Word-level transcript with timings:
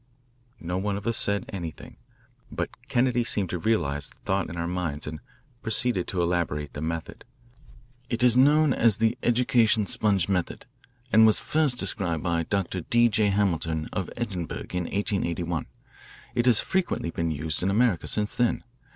No 0.59 0.79
one 0.79 0.97
of 0.97 1.05
us 1.05 1.15
said 1.15 1.45
anything, 1.49 1.95
but 2.51 2.71
Kennedy 2.87 3.23
seemed 3.23 3.51
to 3.51 3.59
realise 3.59 4.07
the 4.09 4.15
thought 4.25 4.49
in 4.49 4.57
our 4.57 4.65
minds 4.65 5.05
and 5.05 5.19
proceeded 5.61 6.07
to 6.07 6.23
elaborate 6.23 6.73
the 6.73 6.81
method. 6.81 7.23
"It 8.09 8.23
is 8.23 8.35
known 8.35 8.73
as 8.73 8.97
the 8.97 9.15
'education 9.21 9.85
sponge 9.85 10.27
method,' 10.27 10.65
and 11.13 11.27
was 11.27 11.39
first 11.39 11.77
described 11.79 12.23
by 12.23 12.41
Dr. 12.41 12.79
D. 12.81 13.09
J. 13.09 13.27
Hamilton, 13.29 13.89
of 13.93 14.09
Edinburgh, 14.17 14.71
in 14.71 14.85
1881. 14.85 15.67
It 16.33 16.47
has 16.47 16.61
frequently 16.61 17.11
been 17.11 17.29
used 17.29 17.61
in 17.61 17.69
America 17.69 18.07
since 18.07 18.33
then. 18.33 18.63